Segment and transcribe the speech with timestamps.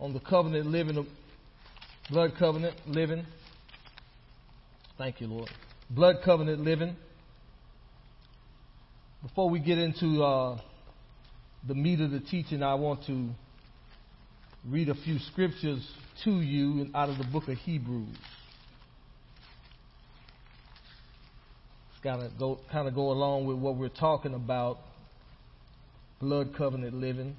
[0.00, 1.06] on the covenant living, the
[2.10, 3.26] blood covenant living.
[4.96, 5.50] Thank you, Lord.
[5.90, 6.96] Blood covenant living.
[9.22, 10.60] Before we get into uh,
[11.66, 13.30] the meat of the teaching, I want to
[14.66, 15.86] read a few scriptures
[16.24, 18.16] to you out of the book of Hebrews.
[21.92, 24.78] It's got to go, kind of go along with what we're talking about
[26.20, 27.36] blood covenant living.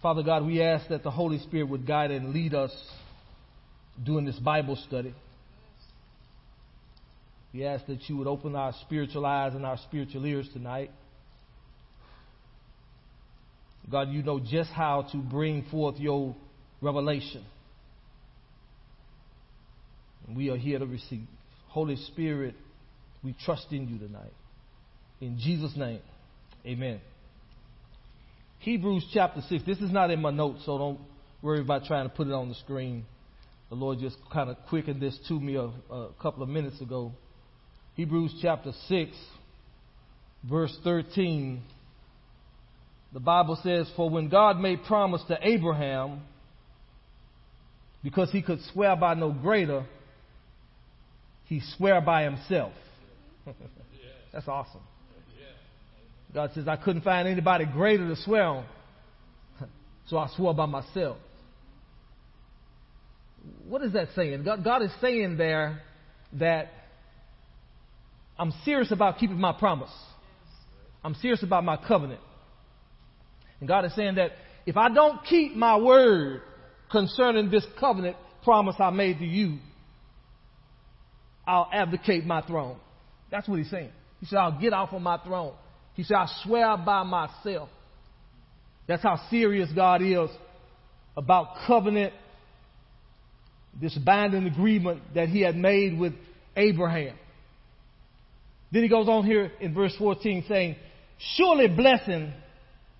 [0.00, 2.70] Father God, we ask that the Holy Spirit would guide and lead us
[4.04, 5.12] during this Bible study.
[7.52, 10.90] We ask that you would open our spiritual eyes and our spiritual ears tonight.
[13.90, 16.36] God, you know just how to bring forth your
[16.80, 17.44] revelation.
[20.26, 21.26] And we are here to receive.
[21.68, 22.54] Holy Spirit,
[23.24, 24.32] we trust in you tonight.
[25.20, 26.00] In Jesus' name,
[26.66, 27.00] amen.
[28.60, 29.64] Hebrews chapter 6.
[29.64, 31.00] This is not in my notes, so don't
[31.42, 33.04] worry about trying to put it on the screen.
[33.68, 37.12] The Lord just kind of quickened this to me a, a couple of minutes ago.
[37.94, 39.10] Hebrews chapter 6,
[40.48, 41.62] verse 13.
[43.12, 46.22] The Bible says, For when God made promise to Abraham,
[48.02, 49.86] because he could swear by no greater,
[51.46, 52.72] he swore by himself.
[54.32, 54.82] That's awesome.
[56.34, 58.64] God says, I couldn't find anybody greater to swear on.
[60.08, 61.18] So I swore by myself.
[63.68, 64.42] What is that saying?
[64.42, 65.82] God, God is saying there
[66.32, 66.68] that
[68.38, 69.90] I'm serious about keeping my promise.
[71.04, 72.20] I'm serious about my covenant.
[73.60, 74.32] And God is saying that
[74.64, 76.42] if I don't keep my word
[76.90, 79.58] concerning this covenant promise I made to you,
[81.46, 82.76] I'll abdicate my throne.
[83.30, 83.90] That's what he's saying.
[84.20, 85.54] He said, I'll get off of my throne.
[85.98, 87.68] He said, I swear by myself.
[88.86, 90.30] That's how serious God is
[91.16, 92.12] about covenant,
[93.80, 96.12] this binding agreement that he had made with
[96.56, 97.16] Abraham.
[98.70, 100.76] Then he goes on here in verse 14 saying,
[101.34, 102.32] Surely blessing,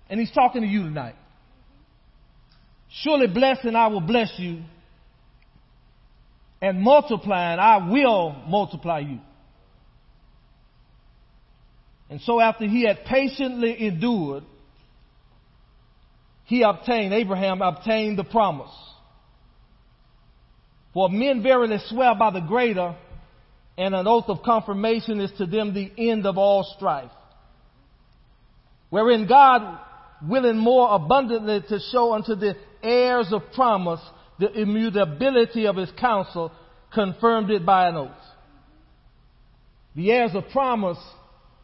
[0.09, 1.15] and he's talking to you tonight.
[3.03, 4.61] Surely blessing, I will bless you,
[6.61, 9.19] and multiplying, I will multiply you.
[12.09, 14.43] And so after he had patiently endured,
[16.45, 18.71] he obtained, Abraham obtained the promise.
[20.93, 22.95] For men verily swear by the greater,
[23.77, 27.11] and an oath of confirmation is to them the end of all strife.
[28.89, 29.79] Wherein God,
[30.27, 34.01] willing more abundantly to show unto the heirs of promise
[34.39, 36.51] the immutability of his counsel,
[36.91, 38.09] confirmed it by an oath.
[39.95, 40.97] The heirs of promise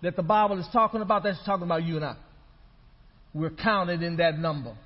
[0.06, 2.16] that the Bible is talking about, that's talking about you and I.
[3.34, 4.78] We're counted in that number.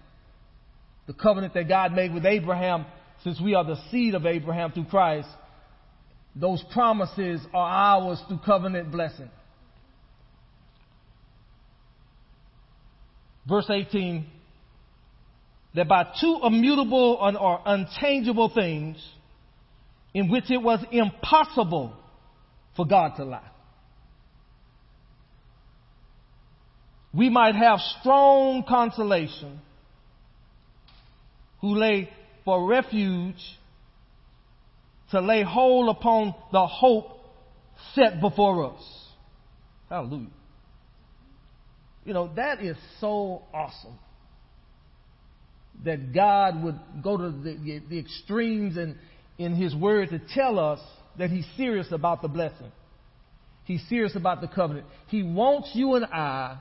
[1.08, 2.86] The covenant that God made with Abraham,
[3.26, 5.28] since we are the seed of Abraham through Christ,
[6.38, 9.30] those promises are ours through covenant blessing.
[13.48, 14.26] Verse 18
[15.76, 18.98] that by two immutable or unchangeable things
[20.14, 21.94] in which it was impossible
[22.76, 23.50] for God to lie.
[27.14, 29.60] We might have strong consolation
[31.62, 32.10] who lay
[32.46, 33.36] for refuge
[35.12, 37.20] to lay hold upon the hope
[37.96, 38.82] set before us.
[39.90, 40.28] Hallelujah.
[42.06, 43.98] You know, that is so awesome.
[45.84, 48.98] That God would go to the, the extremes in,
[49.38, 50.80] in His Word to tell us
[51.18, 52.72] that He's serious about the blessing.
[53.66, 54.88] He's serious about the covenant.
[55.08, 56.58] He wants you and I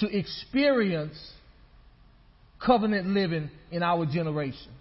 [0.00, 1.16] to experience
[2.64, 4.72] covenant living in our generation.